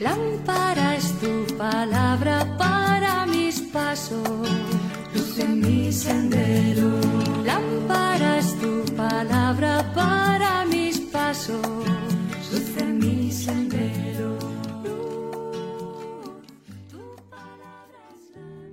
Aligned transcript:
Lámpara 0.00 0.96
es 0.96 1.12
tu 1.20 1.44
palabra 1.58 2.56
para 2.56 3.26
mis 3.26 3.60
pasos, 3.60 4.48
luz 5.14 5.38
en 5.38 5.60
mi 5.60 5.92
sendero. 5.92 6.88
Lámpara 7.44 8.38
es 8.38 8.58
tu 8.58 8.82
palabra 8.96 9.92
para 9.94 10.64
mis 10.64 11.00
pasos, 11.00 11.60
luz 12.50 12.76
en 12.78 12.98
mi 12.98 13.30
sendero. 13.30 14.38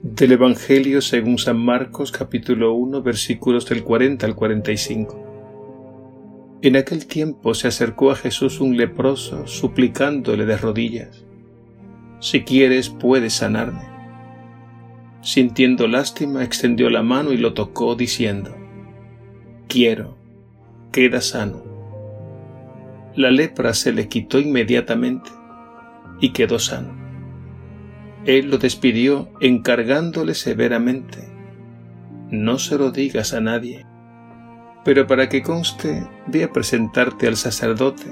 Del 0.01 0.31
Evangelio 0.31 1.01
según 1.01 1.39
San 1.39 1.57
Marcos 1.57 2.13
capítulo 2.13 2.73
1 2.73 3.01
versículos 3.01 3.65
del 3.67 3.83
40 3.83 4.25
al 4.25 4.33
45. 4.33 5.26
En 6.67 6.75
aquel 6.75 7.07
tiempo 7.07 7.53
se 7.53 7.69
acercó 7.69 8.11
a 8.11 8.17
Jesús 8.17 8.59
un 8.59 8.75
leproso, 8.75 9.47
suplicándole 9.47 10.45
de 10.45 10.57
rodillas, 10.57 11.23
Si 12.19 12.41
quieres, 12.43 12.89
puedes 12.89 13.35
sanarme. 13.35 13.87
Sintiendo 15.21 15.87
lástima, 15.87 16.43
extendió 16.43 16.89
la 16.89 17.03
mano 17.03 17.31
y 17.31 17.37
lo 17.37 17.53
tocó, 17.53 17.95
diciendo, 17.95 18.53
Quiero, 19.69 20.17
queda 20.91 21.21
sano. 21.21 21.63
La 23.15 23.31
lepra 23.31 23.73
se 23.73 23.93
le 23.93 24.09
quitó 24.09 24.37
inmediatamente 24.37 25.29
y 26.19 26.33
quedó 26.33 26.59
sano. 26.59 26.91
Él 28.25 28.49
lo 28.49 28.57
despidió 28.57 29.29
encargándole 29.39 30.33
severamente, 30.33 31.29
No 32.29 32.59
se 32.59 32.77
lo 32.77 32.91
digas 32.91 33.33
a 33.33 33.39
nadie 33.39 33.86
pero 34.87 35.05
para 35.05 35.27
que 35.27 35.43
conste, 35.43 36.07
ve 36.27 36.45
a 36.45 36.53
presentarte 36.53 37.27
al 37.27 37.35
sacerdote 37.35 38.05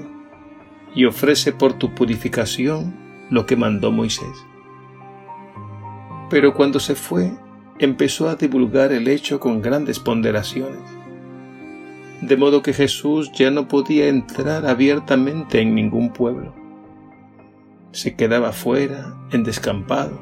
y 0.94 1.06
ofrece 1.06 1.54
por 1.54 1.72
tu 1.72 1.94
purificación 1.94 2.94
lo 3.30 3.46
que 3.46 3.56
mandó 3.56 3.90
Moisés. 3.90 4.44
Pero 6.28 6.52
cuando 6.52 6.78
se 6.78 6.94
fue, 6.94 7.32
empezó 7.78 8.28
a 8.28 8.34
divulgar 8.34 8.92
el 8.92 9.08
hecho 9.08 9.40
con 9.40 9.62
grandes 9.62 9.98
ponderaciones, 9.98 10.82
de 12.20 12.36
modo 12.36 12.60
que 12.60 12.74
Jesús 12.74 13.32
ya 13.32 13.50
no 13.50 13.68
podía 13.68 14.08
entrar 14.08 14.66
abiertamente 14.66 15.62
en 15.62 15.74
ningún 15.74 16.12
pueblo. 16.12 16.54
Se 17.92 18.16
quedaba 18.16 18.52
fuera, 18.52 19.16
en 19.32 19.44
descampado, 19.44 20.20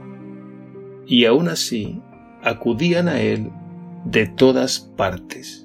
y 1.05 1.24
aún 1.24 1.48
así 1.48 2.00
acudían 2.44 3.08
a 3.08 3.20
él 3.20 3.50
de 4.05 4.28
todas 4.28 4.78
partes. 4.78 5.64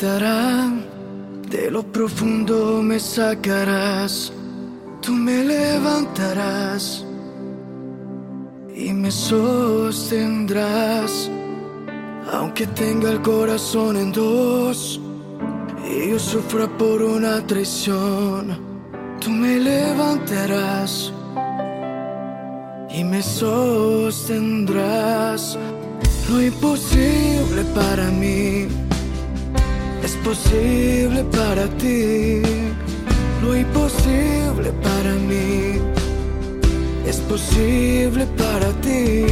De 0.00 1.70
lo 1.70 1.82
profundo 1.82 2.80
me 2.82 2.98
sacarás, 2.98 4.32
tú 5.02 5.12
me 5.12 5.44
levantarás 5.44 7.04
y 8.74 8.94
me 8.94 9.10
sostendrás, 9.10 11.30
aunque 12.32 12.66
tenga 12.68 13.10
el 13.10 13.20
corazón 13.20 13.98
en 13.98 14.10
dos 14.10 14.98
y 15.86 16.08
yo 16.08 16.18
sufra 16.18 16.66
por 16.78 17.02
una 17.02 17.46
traición, 17.46 18.58
tú 19.20 19.28
me 19.28 19.58
levantarás 19.58 21.12
y 22.90 23.04
me 23.04 23.22
sostendrás. 23.22 25.58
Lo 26.30 26.40
imposible 26.40 27.64
para 27.74 28.10
mí 28.10 28.66
posible 30.24 31.24
para 31.24 31.66
ti, 31.78 32.42
lo 33.42 33.56
imposible 33.56 34.70
para 34.82 35.12
mí. 35.28 35.80
Es 37.06 37.16
posible 37.20 38.26
para 38.38 38.68
ti. 38.84 39.26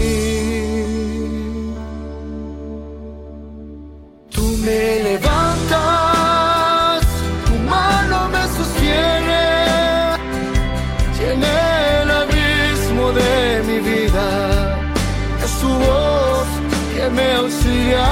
Tú 4.30 4.42
me 4.64 5.02
levantas, 5.08 7.02
tu 7.46 7.54
mano 7.70 8.28
me 8.34 8.42
sostiene, 8.56 9.44
tiene 11.18 11.52
el 12.02 12.10
abismo 12.22 13.04
de 13.12 13.34
mi 13.68 13.78
vida. 13.90 14.26
Es 15.44 15.52
tu 15.60 15.68
voz 15.68 16.48
que 16.94 17.04
me 17.10 17.26
auxilia, 17.34 18.08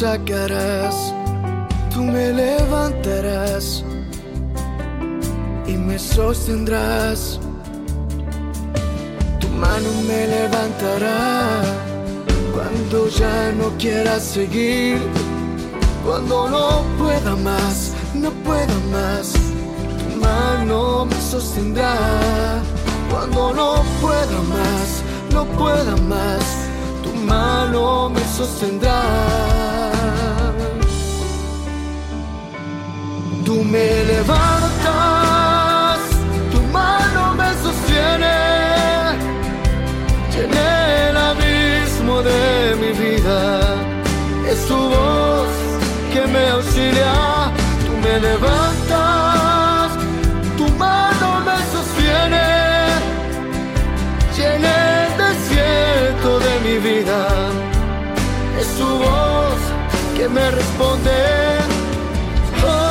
sacarás, 0.00 1.12
tú 1.92 2.02
me 2.02 2.32
levantarás 2.32 3.84
y 5.66 5.72
me 5.72 5.98
sostendrás. 5.98 7.38
Tu 9.40 9.48
mano 9.48 9.90
me 10.08 10.26
levantará 10.26 11.60
cuando 12.54 13.08
ya 13.08 13.52
no 13.52 13.76
quiera 13.76 14.18
seguir, 14.18 14.98
cuando 16.02 16.48
no 16.48 16.82
pueda 16.96 17.36
más, 17.36 17.92
no 18.14 18.30
pueda 18.46 18.76
más. 18.90 19.34
Tu 20.00 20.16
mano 20.16 21.04
me 21.04 21.20
sostendrá 21.20 21.94
cuando 23.10 23.52
no 23.52 23.82
pueda 24.00 24.38
más 24.48 25.10
no 25.32 25.44
pueda 25.44 25.96
más, 26.08 26.44
tu 27.02 27.12
mano 27.14 28.10
me 28.10 28.20
sostendrá. 28.36 29.29
Que 60.20 60.28
me 60.28 60.50
responde. 60.50 61.10
Oh. 62.62 62.90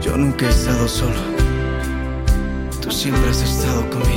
Yo 0.00 0.16
nunca 0.16 0.46
he 0.46 0.48
estado 0.48 0.88
solo. 0.88 1.10
Tú 2.80 2.90
siempre 2.90 3.28
has 3.28 3.42
estado 3.42 3.82
conmigo. 3.90 4.16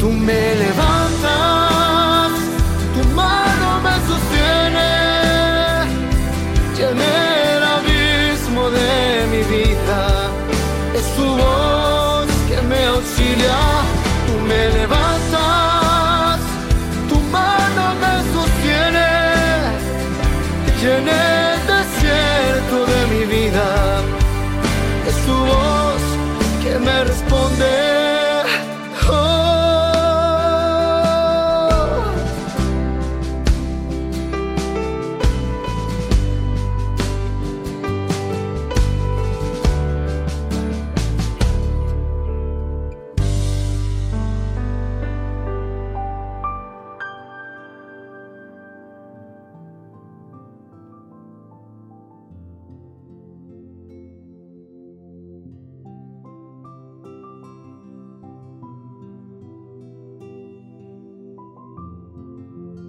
Tú 0.00 0.10
me 0.10 0.54
levantas. 0.54 1.09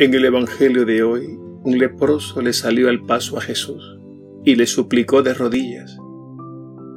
En 0.02 0.16
el 0.16 0.26
Evangelio 0.26 0.84
de 0.84 1.04
hoy, 1.04 1.38
un 1.64 1.78
leproso 1.78 2.42
le 2.42 2.54
salió 2.54 2.90
al 2.90 3.06
paso 3.06 3.38
a 3.38 3.42
Jesús 3.42 4.00
y 4.44 4.56
le 4.56 4.66
suplicó 4.66 5.22
de 5.22 5.36
rodillas, 5.36 5.96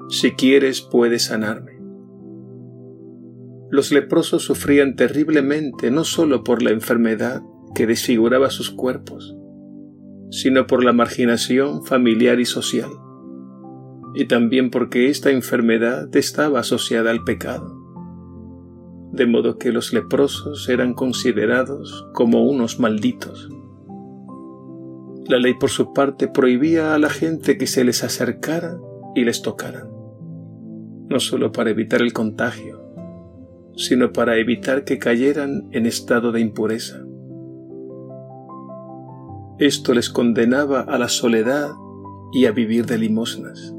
Si 0.08 0.30
quieres 0.30 0.80
puedes 0.80 1.24
sanarme. 1.24 1.72
Los 3.70 3.92
leprosos 3.92 4.44
sufrían 4.44 4.96
terriblemente 4.96 5.90
no 5.90 6.04
solo 6.04 6.44
por 6.44 6.62
la 6.62 6.70
enfermedad 6.70 7.42
que 7.74 7.86
desfiguraba 7.86 8.48
sus 8.48 8.70
cuerpos, 8.70 9.36
sino 10.30 10.66
por 10.66 10.82
la 10.82 10.94
marginación 10.94 11.84
familiar 11.84 12.40
y 12.40 12.46
social, 12.46 12.88
y 14.14 14.28
también 14.28 14.70
porque 14.70 15.10
esta 15.10 15.30
enfermedad 15.30 16.08
estaba 16.16 16.60
asociada 16.60 17.10
al 17.10 17.22
pecado 17.22 17.83
de 19.14 19.26
modo 19.26 19.58
que 19.58 19.70
los 19.70 19.92
leprosos 19.92 20.68
eran 20.68 20.92
considerados 20.92 22.08
como 22.12 22.42
unos 22.42 22.80
malditos. 22.80 23.48
La 25.28 25.38
ley 25.38 25.54
por 25.54 25.70
su 25.70 25.92
parte 25.92 26.26
prohibía 26.26 26.94
a 26.94 26.98
la 26.98 27.08
gente 27.08 27.56
que 27.56 27.68
se 27.68 27.84
les 27.84 28.02
acercara 28.02 28.76
y 29.14 29.24
les 29.24 29.40
tocara, 29.40 29.86
no 31.08 31.20
solo 31.20 31.52
para 31.52 31.70
evitar 31.70 32.02
el 32.02 32.12
contagio, 32.12 32.82
sino 33.76 34.12
para 34.12 34.36
evitar 34.36 34.84
que 34.84 34.98
cayeran 34.98 35.68
en 35.70 35.86
estado 35.86 36.32
de 36.32 36.40
impureza. 36.40 37.04
Esto 39.58 39.94
les 39.94 40.10
condenaba 40.10 40.80
a 40.80 40.98
la 40.98 41.08
soledad 41.08 41.70
y 42.32 42.46
a 42.46 42.50
vivir 42.50 42.86
de 42.86 42.98
limosnas. 42.98 43.74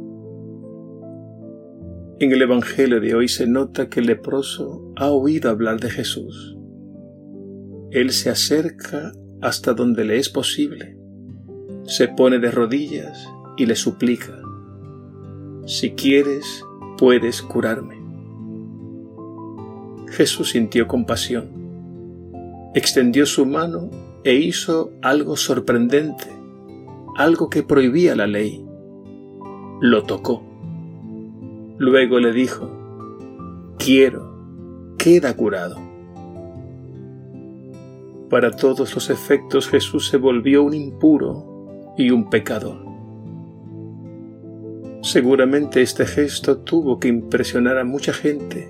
En 2.17 2.31
el 2.31 2.41
Evangelio 2.41 3.01
de 3.01 3.13
hoy 3.13 3.27
se 3.27 3.45
nota 3.45 3.89
que 3.89 3.99
el 3.99 4.05
leproso 4.05 4.93
ha 4.95 5.09
oído 5.09 5.49
hablar 5.49 5.81
de 5.81 5.89
Jesús. 5.89 6.55
Él 7.91 8.11
se 8.11 8.29
acerca 8.29 9.11
hasta 9.41 9.73
donde 9.73 10.05
le 10.05 10.17
es 10.17 10.29
posible, 10.29 10.97
se 11.83 12.07
pone 12.07 12.39
de 12.39 12.51
rodillas 12.51 13.29
y 13.57 13.65
le 13.65 13.75
suplica, 13.75 14.41
si 15.65 15.91
quieres, 15.91 16.63
puedes 16.97 17.41
curarme. 17.41 18.01
Jesús 20.07 20.51
sintió 20.51 20.87
compasión, 20.87 21.49
extendió 22.75 23.25
su 23.25 23.45
mano 23.45 23.89
e 24.23 24.35
hizo 24.35 24.93
algo 25.01 25.35
sorprendente, 25.35 26.29
algo 27.17 27.49
que 27.49 27.63
prohibía 27.63 28.15
la 28.15 28.27
ley. 28.27 28.65
Lo 29.81 30.03
tocó. 30.03 30.44
Luego 31.77 32.19
le 32.19 32.31
dijo, 32.31 32.69
quiero, 33.77 34.95
queda 34.97 35.35
curado. 35.35 35.75
Para 38.29 38.51
todos 38.51 38.95
los 38.95 39.09
efectos 39.09 39.67
Jesús 39.67 40.07
se 40.07 40.15
volvió 40.15 40.63
un 40.63 40.73
impuro 40.73 41.93
y 41.97 42.11
un 42.11 42.29
pecador. 42.29 42.77
Seguramente 45.01 45.81
este 45.81 46.05
gesto 46.05 46.59
tuvo 46.59 46.97
que 46.97 47.09
impresionar 47.09 47.77
a 47.77 47.83
mucha 47.83 48.13
gente. 48.13 48.69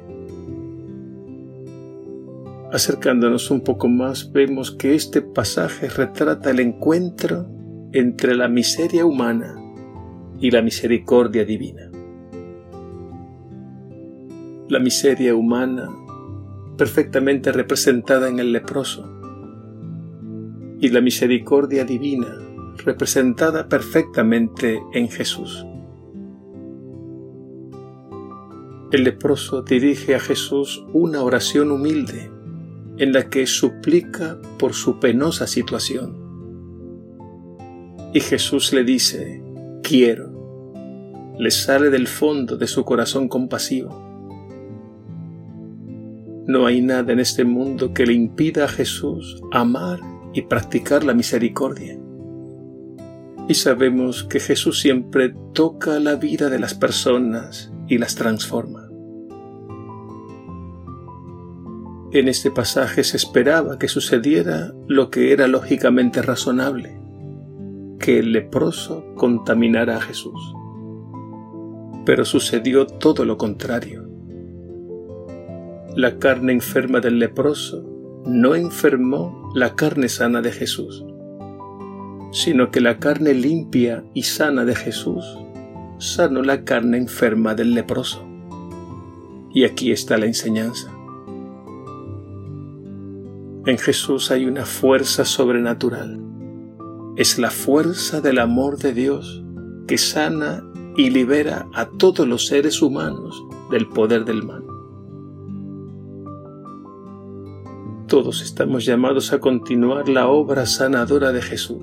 Acercándonos 2.72 3.52
un 3.52 3.62
poco 3.62 3.88
más 3.88 4.32
vemos 4.32 4.72
que 4.72 4.96
este 4.96 5.22
pasaje 5.22 5.90
retrata 5.90 6.50
el 6.50 6.60
encuentro 6.60 7.46
entre 7.94 8.36
la 8.36 8.48
miseria 8.48 9.06
humana 9.06 9.56
y 10.40 10.50
la 10.50 10.64
misericordia 10.64 11.46
divina 11.46 11.85
la 14.76 14.82
miseria 14.82 15.34
humana 15.34 15.90
perfectamente 16.78 17.54
representada 17.54 18.28
en 18.28 18.40
el 18.40 18.52
leproso 18.52 19.10
y 20.82 20.90
la 20.90 21.00
misericordia 21.00 21.86
divina 21.86 22.28
representada 22.84 23.70
perfectamente 23.70 24.82
en 24.92 25.08
Jesús. 25.08 25.66
El 28.92 29.06
leproso 29.06 29.62
dirige 29.62 30.14
a 30.14 30.20
Jesús 30.20 30.86
una 30.92 31.24
oración 31.24 31.72
humilde 31.72 32.30
en 32.98 33.14
la 33.14 33.30
que 33.30 33.48
suplica 33.48 34.42
por 34.60 34.74
su 34.74 35.00
penosa 35.00 35.48
situación. 35.48 36.18
Y 38.14 38.20
Jesús 38.20 38.74
le 38.74 38.84
dice, 38.84 39.42
quiero. 39.82 40.34
Le 41.40 41.52
sale 41.52 41.90
del 41.90 42.08
fondo 42.08 42.58
de 42.58 42.68
su 42.68 42.84
corazón 42.84 43.30
compasivo 43.30 44.05
no 46.48 46.68
hay 46.68 46.82
nada 46.82 47.12
en 47.12 47.20
este 47.20 47.44
mundo 47.44 47.92
que 47.92 48.06
le 48.06 48.14
impida 48.14 48.66
a 48.66 48.68
Jesús 48.68 49.42
amar 49.52 50.00
y 50.32 50.44
practicar 50.44 51.04
la 51.04 51.16
misericordia. 51.16 51.98
Y 53.48 53.56
sabemos 53.56 54.24
que 54.24 54.40
Jesús 54.40 54.80
siempre 54.80 55.34
toca 55.54 56.00
la 56.00 56.16
vida 56.16 56.50
de 56.50 56.60
las 56.60 56.76
personas 56.76 57.72
y 57.88 57.98
las 57.98 58.16
transforma. 58.16 58.90
En 62.12 62.28
este 62.28 62.52
pasaje 62.52 63.04
se 63.04 63.18
esperaba 63.18 63.80
que 63.80 63.88
sucediera 63.88 64.72
lo 64.88 65.10
que 65.10 65.34
era 65.34 65.48
lógicamente 65.48 66.22
razonable, 66.22 67.00
que 68.00 68.20
el 68.20 68.32
leproso 68.32 69.04
contaminara 69.16 69.98
a 69.98 70.02
Jesús. 70.02 70.54
Pero 72.06 72.24
sucedió 72.24 72.86
todo 72.86 73.26
lo 73.26 73.38
contrario 73.38 74.05
la 75.96 76.20
carne 76.20 76.52
enferma 76.52 77.00
del 77.00 77.20
leproso 77.20 77.82
no 78.26 78.56
enfermó 78.56 79.50
la 79.56 79.76
carne 79.76 80.10
sana 80.10 80.42
de 80.42 80.52
Jesús, 80.52 81.06
sino 82.34 82.70
que 82.70 82.82
la 82.82 83.00
carne 83.00 83.34
limpia 83.34 84.04
y 84.14 84.24
sana 84.24 84.66
de 84.66 84.76
Jesús 84.76 85.24
sanó 85.98 86.42
la 86.42 86.66
carne 86.66 86.98
enferma 86.98 87.56
del 87.56 87.74
leproso. 87.74 88.28
Y 89.54 89.64
aquí 89.64 89.92
está 89.92 90.18
la 90.18 90.26
enseñanza. 90.26 90.92
En 93.66 93.78
Jesús 93.78 94.32
hay 94.32 94.48
una 94.48 94.66
fuerza 94.66 95.24
sobrenatural. 95.24 96.20
Es 97.16 97.40
la 97.40 97.52
fuerza 97.52 98.20
del 98.20 98.40
amor 98.40 98.80
de 98.80 98.94
Dios 98.94 99.46
que 99.88 99.98
sana 99.98 100.62
y 100.98 101.10
libera 101.10 101.70
a 101.74 101.86
todos 101.86 102.28
los 102.28 102.48
seres 102.48 102.82
humanos 102.82 103.42
del 103.72 103.88
poder 103.88 104.26
del 104.26 104.44
mal. 104.44 104.65
Todos 108.08 108.44
estamos 108.44 108.86
llamados 108.86 109.34
a 109.34 109.40
continuar 109.40 110.08
la 110.08 110.28
obra 110.28 110.68
sanadora 110.68 111.32
de 111.32 111.42
Jesús. 111.42 111.82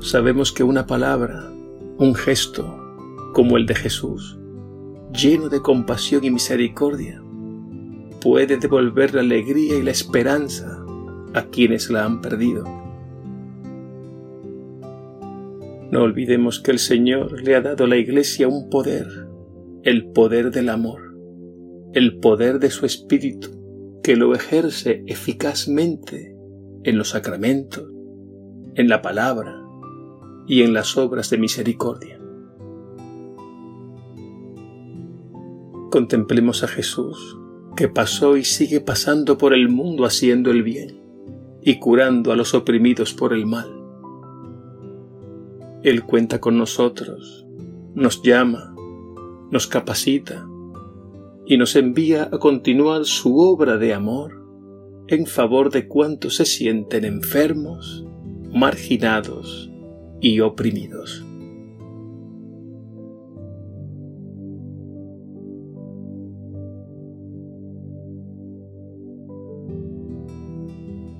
Sabemos 0.00 0.50
que 0.50 0.64
una 0.64 0.84
palabra, 0.84 1.48
un 1.96 2.16
gesto, 2.16 2.76
como 3.32 3.56
el 3.56 3.66
de 3.66 3.76
Jesús, 3.76 4.36
lleno 5.12 5.48
de 5.48 5.62
compasión 5.62 6.24
y 6.24 6.30
misericordia, 6.32 7.22
puede 8.20 8.56
devolver 8.56 9.14
la 9.14 9.20
alegría 9.20 9.78
y 9.78 9.82
la 9.84 9.92
esperanza 9.92 10.84
a 11.32 11.44
quienes 11.44 11.88
la 11.88 12.04
han 12.04 12.20
perdido. 12.20 12.64
No 15.92 16.02
olvidemos 16.02 16.58
que 16.58 16.72
el 16.72 16.80
Señor 16.80 17.42
le 17.42 17.54
ha 17.54 17.60
dado 17.60 17.84
a 17.84 17.86
la 17.86 17.96
Iglesia 17.96 18.48
un 18.48 18.70
poder, 18.70 19.06
el 19.84 20.10
poder 20.10 20.50
del 20.50 20.68
amor, 20.68 21.16
el 21.92 22.18
poder 22.18 22.58
de 22.58 22.70
su 22.70 22.86
Espíritu, 22.86 23.59
que 24.02 24.16
lo 24.16 24.34
ejerce 24.34 25.04
eficazmente 25.06 26.34
en 26.84 26.96
los 26.96 27.10
sacramentos, 27.10 27.84
en 28.74 28.88
la 28.88 29.02
palabra 29.02 29.62
y 30.46 30.62
en 30.62 30.72
las 30.72 30.96
obras 30.96 31.30
de 31.30 31.38
misericordia. 31.38 32.20
Contemplemos 35.90 36.62
a 36.62 36.68
Jesús, 36.68 37.38
que 37.76 37.88
pasó 37.88 38.36
y 38.36 38.44
sigue 38.44 38.80
pasando 38.80 39.38
por 39.38 39.52
el 39.52 39.68
mundo 39.68 40.04
haciendo 40.04 40.50
el 40.50 40.62
bien 40.62 41.00
y 41.62 41.78
curando 41.78 42.32
a 42.32 42.36
los 42.36 42.54
oprimidos 42.54 43.12
por 43.12 43.32
el 43.32 43.46
mal. 43.46 43.70
Él 45.82 46.04
cuenta 46.04 46.40
con 46.40 46.58
nosotros, 46.58 47.46
nos 47.94 48.22
llama, 48.22 48.74
nos 49.50 49.66
capacita 49.66 50.46
y 51.50 51.58
nos 51.58 51.74
envía 51.74 52.28
a 52.30 52.38
continuar 52.38 53.06
su 53.06 53.36
obra 53.38 53.76
de 53.76 53.92
amor 53.92 54.40
en 55.08 55.26
favor 55.26 55.72
de 55.72 55.88
cuantos 55.88 56.36
se 56.36 56.44
sienten 56.44 57.04
enfermos, 57.04 58.06
marginados 58.52 59.68
y 60.20 60.38
oprimidos. 60.38 61.26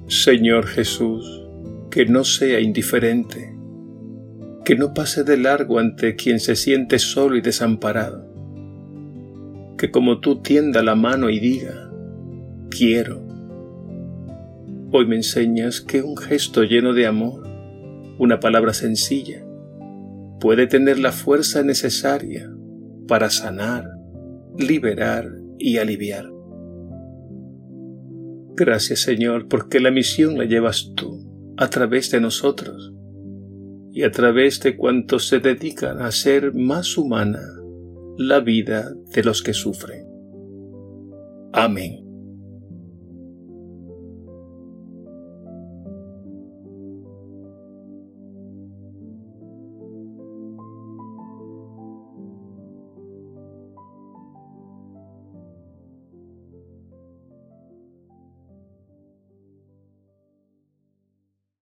Señor 0.07 0.69
Jesús, 0.69 1.43
que 1.91 2.07
no 2.07 2.23
sea 2.23 2.61
indiferente, 2.61 3.53
que 4.65 4.77
no 4.77 4.95
pase 4.95 5.25
de 5.25 5.39
largo 5.39 5.81
ante 5.81 6.15
quien 6.15 6.39
se 6.39 6.55
siente 6.55 7.01
solo 7.01 7.37
y 7.37 7.41
desamparado, 7.41 8.30
que 9.81 9.91
como 9.91 10.21
tú 10.21 10.43
tienda 10.43 10.83
la 10.83 10.95
mano 10.95 11.31
y 11.31 11.41
diga, 11.41 11.91
quiero. 12.69 13.27
Hoy 14.93 15.07
me 15.07 15.17
enseñas 15.17 15.81
que 15.81 16.03
un 16.03 16.19
gesto 16.19 16.65
lleno 16.65 16.93
de 16.93 17.07
amor 17.07 17.49
una 18.19 18.41
palabra 18.41 18.75
sencilla 18.75 19.43
puede 20.39 20.67
tener 20.67 20.99
la 20.99 21.13
fuerza 21.13 21.63
necesaria 21.63 22.53
para 23.09 23.31
sanar, 23.31 23.89
liberar 24.59 25.31
y 25.59 25.79
aliviar. 25.79 26.31
Gracias 28.55 29.01
Señor 29.01 29.49
porque 29.49 29.81
la 29.81 29.91
misión 29.91 30.37
la 30.37 30.45
llevas 30.45 30.93
tú 30.95 31.55
a 31.57 31.71
través 31.71 32.11
de 32.11 32.21
nosotros 32.21 32.93
y 33.93 34.03
a 34.03 34.11
través 34.11 34.61
de 34.61 34.77
cuantos 34.77 35.27
se 35.27 35.41
dedican 35.41 36.03
a 36.03 36.09
hacer 36.09 36.53
más 36.53 36.99
humana 36.99 37.41
la 38.17 38.41
vida 38.41 38.93
de 39.15 39.23
los 39.23 39.43
que 39.43 39.53
sufren. 39.53 40.07
Amén. 41.53 42.00